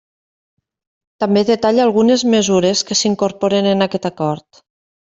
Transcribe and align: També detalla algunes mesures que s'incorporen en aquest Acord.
També 1.25 1.43
detalla 1.51 1.85
algunes 1.89 2.25
mesures 2.37 2.83
que 2.91 3.01
s'incorporen 3.03 3.73
en 3.77 3.91
aquest 3.91 4.13
Acord. 4.15 4.65